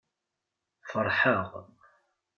[0.89, 1.49] Feṛḥeɣ.